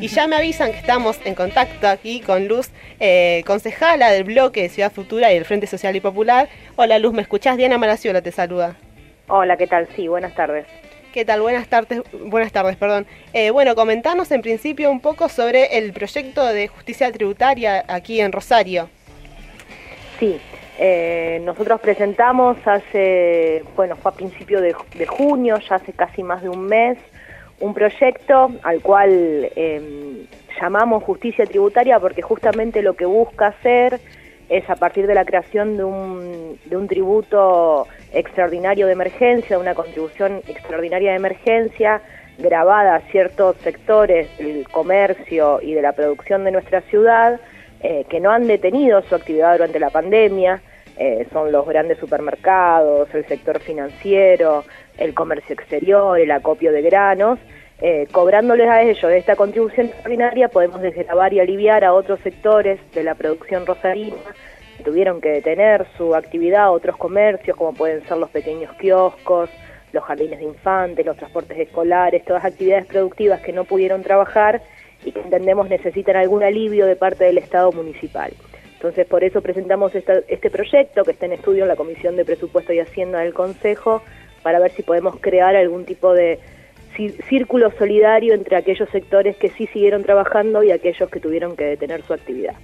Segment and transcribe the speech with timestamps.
[0.00, 4.62] Y ya me avisan que estamos en contacto aquí con Luz, eh, concejala del bloque
[4.62, 6.48] de Ciudad Futura y del Frente Social y Popular.
[6.76, 7.56] Hola Luz, ¿me escuchás?
[7.56, 8.76] Diana Malaciola te saluda.
[9.26, 9.88] Hola, ¿qué tal?
[9.96, 10.66] Sí, buenas tardes.
[11.12, 11.40] ¿Qué tal?
[11.40, 13.08] Buenas tardes, buenas tardes, perdón.
[13.32, 18.30] Eh, bueno, comentarnos en principio un poco sobre el proyecto de justicia tributaria aquí en
[18.30, 18.88] Rosario.
[20.20, 20.38] Sí,
[20.78, 24.74] eh, nosotros presentamos hace, bueno, fue a principio de
[25.08, 26.98] junio, ya hace casi más de un mes,
[27.60, 30.26] un proyecto al cual em,
[30.60, 34.00] llamamos justicia tributaria porque justamente lo que busca hacer
[34.48, 39.74] es a partir de la creación de un, de un tributo extraordinario de emergencia, una
[39.74, 42.00] contribución extraordinaria de emergencia
[42.38, 47.40] grabada a ciertos sectores del comercio y de la producción de nuestra ciudad
[47.80, 50.62] eh, que no han detenido su actividad durante la pandemia,
[50.98, 54.64] eh, son los grandes supermercados, el sector financiero,
[54.96, 57.38] el comercio exterior, el acopio de granos,
[57.80, 63.04] eh, cobrándoles a ellos esta contribución extraordinaria podemos desgravar y aliviar a otros sectores de
[63.04, 64.16] la producción rosarina
[64.76, 69.48] que tuvieron que detener su actividad, otros comercios como pueden ser los pequeños kioscos,
[69.92, 74.60] los jardines de infantes, los transportes escolares, todas actividades productivas que no pudieron trabajar
[75.04, 78.32] y que entendemos necesitan algún alivio de parte del Estado municipal.
[78.78, 82.72] Entonces, por eso presentamos este proyecto que está en estudio en la Comisión de Presupuesto
[82.72, 84.04] y Hacienda del Consejo
[84.44, 86.38] para ver si podemos crear algún tipo de
[87.28, 92.02] círculo solidario entre aquellos sectores que sí siguieron trabajando y aquellos que tuvieron que detener
[92.04, 92.54] su actividad.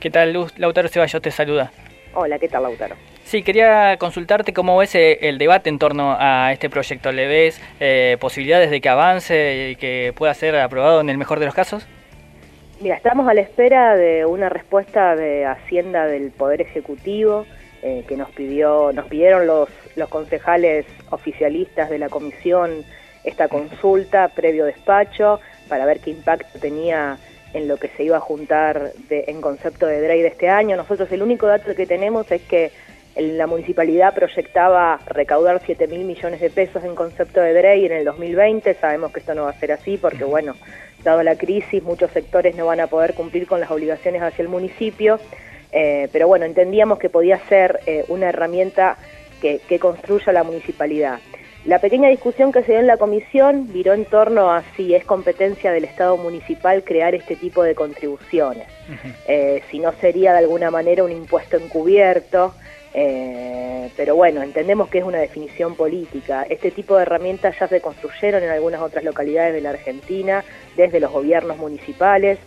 [0.00, 0.58] ¿Qué tal, Luz?
[0.58, 1.70] Lautaro Ceballos te saluda.
[2.14, 2.94] Hola, ¿qué tal, Lautaro?
[3.24, 7.12] Sí, quería consultarte cómo ves eh, el debate en torno a este proyecto.
[7.12, 11.40] ¿Le ves eh, posibilidades de que avance y que pueda ser aprobado en el mejor
[11.40, 11.86] de los casos?
[12.80, 17.44] Mira, estamos a la espera de una respuesta de Hacienda del Poder Ejecutivo
[17.82, 22.84] eh, que nos pidió, nos pidieron los, los concejales oficialistas de la comisión
[23.24, 27.18] esta consulta previo despacho para ver qué impacto tenía
[27.52, 30.76] en lo que se iba a juntar de, en concepto de DREI de este año.
[30.76, 32.70] Nosotros el único dato que tenemos es que
[33.16, 38.04] la municipalidad proyectaba recaudar 7 mil millones de pesos en concepto de DREI en el
[38.04, 38.74] 2020.
[38.74, 40.54] Sabemos que esto no va a ser así porque, bueno,
[41.04, 44.48] dado la crisis, muchos sectores no van a poder cumplir con las obligaciones hacia el
[44.48, 45.18] municipio.
[45.72, 48.96] Eh, pero bueno, entendíamos que podía ser eh, una herramienta
[49.40, 51.20] que, construya la municipalidad.
[51.64, 55.04] La pequeña discusión que se dio en la comisión viró en torno a si es
[55.04, 58.66] competencia del Estado municipal crear este tipo de contribuciones,
[59.26, 62.54] eh, si no sería de alguna manera un impuesto encubierto,
[62.92, 66.46] pero bueno, entendemos que es una definición política.
[66.48, 70.44] Este tipo de herramientas ya se construyeron en algunas otras localidades de la Argentina,
[70.76, 72.38] desde los gobiernos municipales,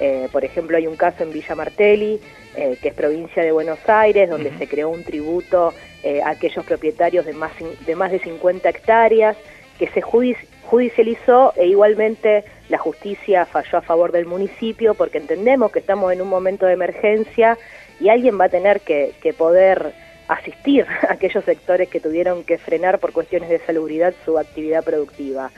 [0.00, 2.18] eh, por ejemplo, hay un caso en Villa Martelli,
[2.56, 6.64] eh, que es provincia de Buenos Aires, donde se creó un tributo eh, a aquellos
[6.64, 7.52] propietarios de más,
[7.86, 9.36] de más de 50 hectáreas,
[9.80, 15.78] que se judicializó e igualmente la justicia falló a favor del municipio porque entendemos que
[15.78, 17.56] estamos en un momento de emergencia
[17.98, 19.94] y alguien va a tener que, poder
[20.28, 25.50] asistir a aquellos sectores que tuvieron que frenar por cuestiones de salubridad su actividad productiva.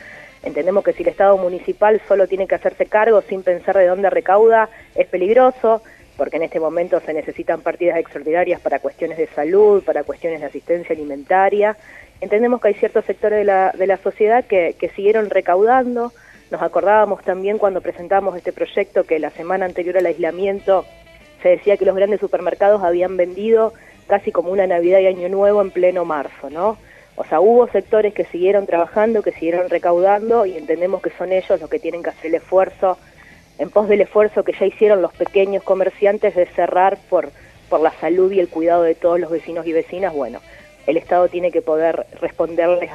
[0.44, 4.09] Entendemos que si el Estado municipal solo tiene que hacerse cargo sin pensar de dónde
[4.09, 5.82] recauda, es peligroso,
[6.22, 10.47] porque en este momento se necesitan partidas extraordinarias para cuestiones de salud, para cuestiones de
[10.47, 11.77] asistencia alimentaria.
[12.21, 16.12] Entendemos que hay ciertos sectores de la, de la sociedad que, que siguieron recaudando.
[16.53, 20.84] Nos acordábamos también cuando presentamos este proyecto que la semana anterior al aislamiento
[21.43, 23.72] se decía que los grandes supermercados habían vendido
[24.06, 26.78] casi como una Navidad y Año Nuevo en pleno marzo, ¿no?
[27.16, 31.61] O sea, hubo sectores que siguieron trabajando, que siguieron recaudando y entendemos que son ellos
[31.61, 32.97] los que tienen que hacer el esfuerzo,
[33.62, 37.31] en pos del esfuerzo que ya hicieron los pequeños comerciantes de cerrar por,
[37.69, 40.12] por la salud y el cuidado de todos los vecinos y vecinas.
[40.12, 40.41] Bueno,
[40.89, 42.91] el Estado tiene que poder responderles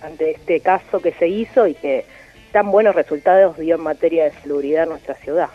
[0.00, 2.06] ante, este caso que se hizo y que
[2.52, 5.50] tan buenos resultados dio en materia de salubridad en nuestra ciudad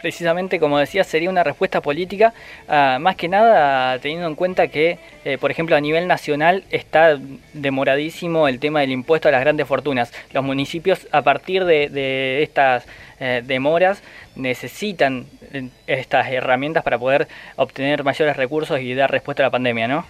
[0.00, 2.32] precisamente, como decía, sería una respuesta política,
[2.68, 7.18] ah, más que nada teniendo en cuenta que, eh, por ejemplo, a nivel nacional está
[7.52, 10.12] demoradísimo el tema del impuesto a las grandes fortunas.
[10.32, 12.86] Los municipios, a partir de, estas
[13.20, 14.02] eh, demoras,
[14.36, 19.88] necesitan eh, estas herramientas para poder obtener mayores recursos y dar respuesta a la pandemia,
[19.88, 20.06] ¿no?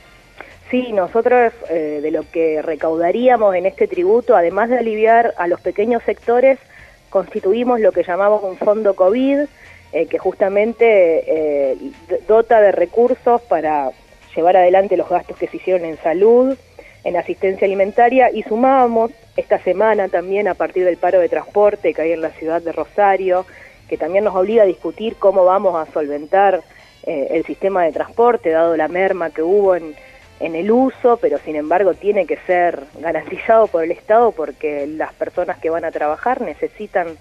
[0.71, 6.03] Sí, nosotros de lo que recaudaríamos en este tributo, además de aliviar a los pequeños
[6.03, 6.59] sectores,
[7.09, 9.47] constituimos lo que llamamos un fondo COVID,
[9.93, 10.85] eh, que justamente
[11.27, 11.77] eh,
[12.27, 13.91] dota de recursos para
[14.37, 16.57] llevar adelante los gastos que se hicieron en salud,
[17.05, 22.03] en asistencia alimentaria y sumábamos esta semana también a partir del paro de transporte que
[22.03, 23.47] hay en la ciudad de Rosario,
[23.89, 26.63] que también nos obliga a discutir cómo vamos a solventar
[27.05, 29.95] eh, el sistema de transporte, dado la merma que hubo en,
[30.41, 35.13] en el uso, pero sin embargo tiene que ser garantizado por el Estado porque las
[35.15, 37.17] personas que van a trabajar necesitan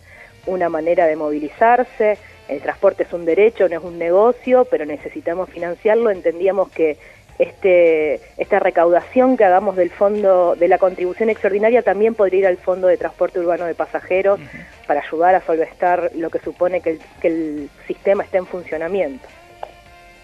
[0.45, 2.17] una manera de movilizarse,
[2.47, 6.97] el transporte es un derecho, no es un negocio, pero necesitamos financiarlo, entendíamos que
[7.39, 12.57] este, esta recaudación que hagamos del fondo de la contribución extraordinaria también podría ir al
[12.57, 14.39] fondo de transporte urbano de pasajeros
[14.88, 19.27] para ayudar a solventar lo que supone que el, sistema esté en funcionamiento.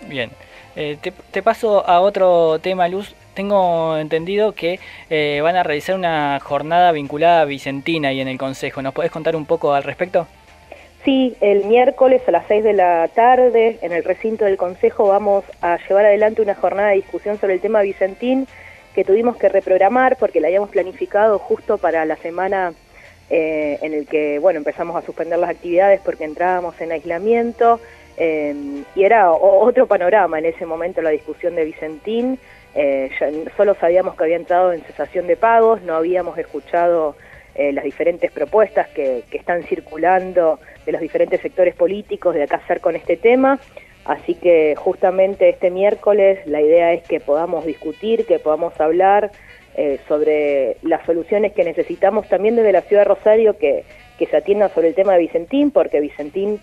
[0.07, 0.31] Bien,
[0.75, 0.97] eh,
[1.31, 3.15] te, paso a otro tema, Luz.
[3.35, 4.79] Tengo entendido que
[5.09, 8.81] eh, van a realizar una jornada vinculada a Vicentina y en el Consejo.
[8.81, 10.27] ¿Nos puedes contar un poco al respecto?
[11.03, 15.44] Sí, el miércoles a las 6 de la tarde en el recinto del Consejo vamos
[15.61, 18.47] a llevar adelante una jornada de discusión sobre el tema Vicentín
[18.95, 22.71] que tuvimos que reprogramar porque la habíamos planificado justo para la semana
[23.29, 27.81] eh, en el que bueno empezamos a suspender las actividades porque entrábamos en aislamiento
[28.15, 28.55] eh,
[28.95, 32.39] y era otro panorama en ese momento la discusión de Vicentín.
[32.75, 33.09] Eh,
[33.57, 37.15] solo sabíamos que había entrado en cesación de pagos, no habíamos escuchado
[37.55, 42.95] las diferentes propuestas que, están circulando de los diferentes sectores políticos de acá hacer con
[42.95, 43.59] este tema.
[44.05, 49.31] Así que justamente este miércoles la idea es que podamos discutir, que podamos hablar
[49.75, 53.85] eh, sobre las soluciones que necesitamos también desde la ciudad de Rosario que,
[54.17, 56.59] que se atiendan sobre el tema de Vicentín, porque Vicentín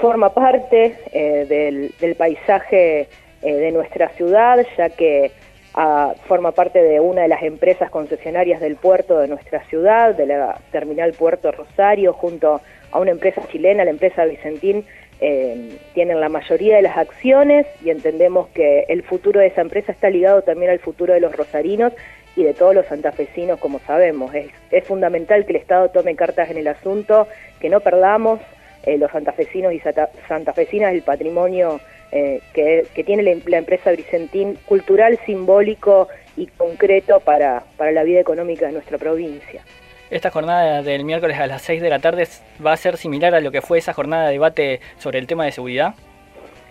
[0.00, 3.08] forma parte eh, del, paisaje
[3.42, 5.30] eh, de nuestra ciudad, ya que
[5.74, 10.26] ah, forma parte de una de las empresas concesionarias del puerto de nuestra ciudad, de
[10.26, 12.60] la terminal Puerto Rosario, junto
[12.92, 14.84] a una empresa chilena, la empresa Vicentín,
[15.22, 19.92] eh, tienen la mayoría de las acciones y entendemos que el futuro de esa empresa
[19.92, 21.92] está ligado también al futuro de los rosarinos
[22.36, 24.32] y de todos los santafesinos, como sabemos.
[24.34, 27.28] Es, fundamental que el Estado tome cartas en el asunto,
[27.60, 28.40] que no perdamos
[28.84, 29.82] eh, los santafesinos y
[30.26, 31.80] santafesinas el patrimonio
[32.12, 38.20] eh, que, tiene la, la, empresa Vicentín, cultural, simbólico y concreto para, para la vida
[38.20, 39.62] económica de nuestra provincia.
[40.10, 42.26] Esta jornada del miércoles a las 6 de la tarde
[42.64, 45.44] va a ser similar a lo que fue esa jornada de debate sobre el tema
[45.44, 45.94] de seguridad.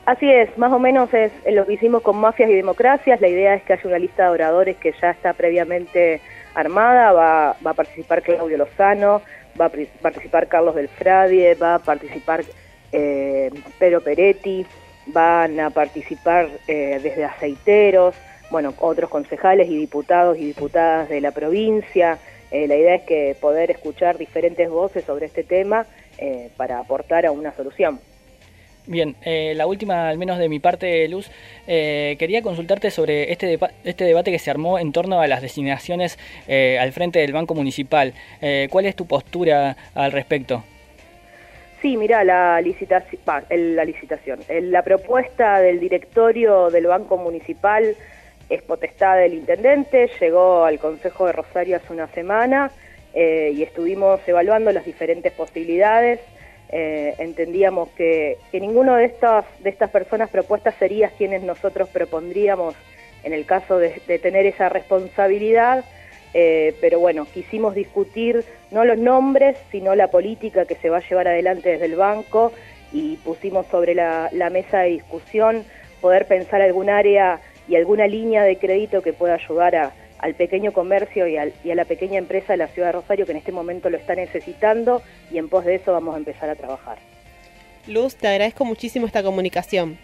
[0.06, 3.22] Así es, más o menos es lo que hicimos con mafias y democracias.
[3.22, 6.20] La idea es que haya una lista de oradores que ya está previamente
[6.54, 7.12] armada.
[7.12, 9.22] Va, a participar Claudio Lozano,
[9.60, 9.72] va a
[10.02, 12.44] participar Carlos del Fradie, va a participar
[12.92, 14.66] eh, Pedro Peretti,
[15.12, 18.16] van a participar eh, desde aceiteros,
[18.50, 22.18] bueno, otros concejales y diputados y diputadas de la provincia.
[22.52, 25.86] Eh, la idea es que poder escuchar diferentes voces sobre este tema
[26.18, 28.00] eh, para aportar a una solución.
[28.88, 31.30] Bien, eh, la última, al menos de mi parte, Luz,
[31.68, 36.18] quería consultarte sobre este, este debate que se armó en torno a las designaciones
[36.48, 38.16] al frente del Banco Municipal.
[38.72, 40.64] ¿Cuál es tu postura al respecto?
[41.82, 47.96] Sí, mira, la licitación, la licitación, la propuesta del directorio del Banco Municipal
[48.50, 52.72] es potestad del intendente, llegó al Consejo de Rosario hace una semana
[53.14, 56.20] eh, y estuvimos evaluando las diferentes posibilidades.
[56.72, 62.76] Eh, entendíamos que, que ninguno de estas, de estas personas propuestas sería quienes nosotros propondríamos
[63.24, 63.92] en el caso de,
[64.22, 65.84] tener esa responsabilidad,
[66.34, 71.08] eh, pero bueno, quisimos discutir no los nombres, sino la política que se va a
[71.08, 72.52] llevar adelante desde el banco
[72.92, 75.64] y pusimos sobre la, la mesa de discusión
[76.02, 81.28] poder pensar algún área y alguna línea de crédito que pueda ayudar al pequeño comercio
[81.28, 83.98] y, a la pequeña empresa de la ciudad de Rosario que en este momento lo
[83.98, 86.98] está necesitando y en pos de eso vamos a empezar a trabajar.
[87.88, 89.98] Luz, te agradezco muchísimo esta comunicación.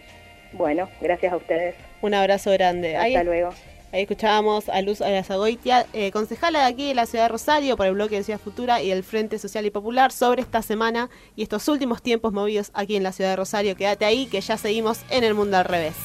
[0.53, 1.75] Bueno, gracias a ustedes.
[2.01, 2.96] Un abrazo grande.
[2.96, 3.50] Hasta luego.
[3.92, 7.86] Ahí escuchábamos a Luz Arazagoitia, eh, concejala de aquí de la ciudad de Rosario por
[7.86, 11.44] el bloque de Ciudad Futura y el Frente Social y Popular sobre esta semana y
[11.44, 13.75] estos últimos tiempos movidos aquí en la ciudad de Rosario.
[13.75, 15.96] Quédate ahí que ya seguimos en el mundo al revés.